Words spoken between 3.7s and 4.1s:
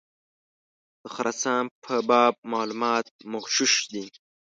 دي.